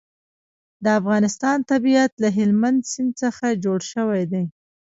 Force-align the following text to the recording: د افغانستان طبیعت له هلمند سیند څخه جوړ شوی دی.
د 0.83 0.85
افغانستان 0.99 1.57
طبیعت 1.71 2.11
له 2.23 2.29
هلمند 2.37 2.79
سیند 2.91 3.11
څخه 3.23 3.45
جوړ 3.63 3.79
شوی 3.91 4.23
دی. 4.31 4.43